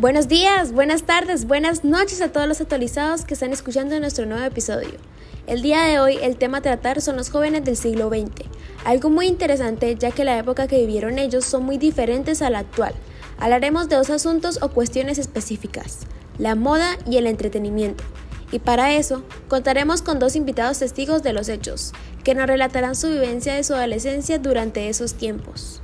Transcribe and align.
Buenos 0.00 0.28
días, 0.28 0.72
buenas 0.72 1.02
tardes, 1.02 1.46
buenas 1.46 1.84
noches 1.84 2.22
a 2.22 2.32
todos 2.32 2.48
los 2.48 2.62
actualizados 2.62 3.26
que 3.26 3.34
están 3.34 3.52
escuchando 3.52 4.00
nuestro 4.00 4.24
nuevo 4.24 4.42
episodio. 4.42 4.92
El 5.46 5.60
día 5.60 5.82
de 5.82 6.00
hoy 6.00 6.18
el 6.22 6.38
tema 6.38 6.56
a 6.56 6.62
tratar 6.62 7.02
son 7.02 7.18
los 7.18 7.28
jóvenes 7.28 7.66
del 7.66 7.76
siglo 7.76 8.08
XX, 8.08 8.46
algo 8.86 9.10
muy 9.10 9.26
interesante 9.26 9.94
ya 9.96 10.10
que 10.10 10.24
la 10.24 10.38
época 10.38 10.68
que 10.68 10.78
vivieron 10.78 11.18
ellos 11.18 11.44
son 11.44 11.64
muy 11.64 11.76
diferentes 11.76 12.40
a 12.40 12.48
la 12.48 12.60
actual. 12.60 12.94
Hablaremos 13.38 13.90
de 13.90 13.96
dos 13.96 14.08
asuntos 14.08 14.58
o 14.62 14.70
cuestiones 14.70 15.18
específicas, 15.18 15.98
la 16.38 16.54
moda 16.54 16.96
y 17.06 17.18
el 17.18 17.26
entretenimiento. 17.26 18.02
Y 18.52 18.58
para 18.60 18.94
eso 18.94 19.22
contaremos 19.48 20.00
con 20.00 20.18
dos 20.18 20.34
invitados 20.34 20.78
testigos 20.78 21.22
de 21.22 21.34
los 21.34 21.50
hechos, 21.50 21.92
que 22.24 22.34
nos 22.34 22.46
relatarán 22.46 22.96
su 22.96 23.08
vivencia 23.08 23.52
de 23.52 23.64
su 23.64 23.74
adolescencia 23.74 24.38
durante 24.38 24.88
esos 24.88 25.12
tiempos. 25.12 25.82